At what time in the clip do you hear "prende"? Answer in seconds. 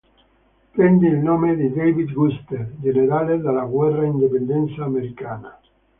0.73-1.07